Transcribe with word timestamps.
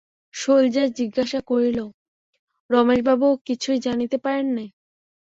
শৈলজা 0.33 0.83
জিজ্ঞাসা 0.97 1.39
করিল, 1.49 1.79
রমেশবাবুও 2.69 3.33
কিছুই 3.47 3.79
জানিতে 3.85 4.17
পারেন 4.17 4.47
নাই? 4.57 4.69